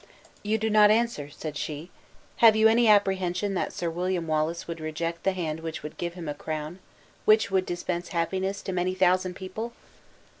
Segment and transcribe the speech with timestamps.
[0.41, 1.91] "You do not answer," said she;
[2.37, 6.15] "have you any apprehension that Sir William Wallace would reject the hand which would give
[6.15, 6.79] him a crown?
[7.25, 9.73] which would dispense happiness to many thousand people?"